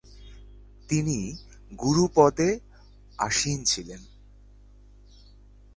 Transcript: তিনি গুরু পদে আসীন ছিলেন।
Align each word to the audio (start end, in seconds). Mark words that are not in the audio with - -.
তিনি 0.89 1.17
গুরু 1.79 2.05
পদে 2.15 2.49
আসীন 3.19 3.63
ছিলেন। 3.63 4.01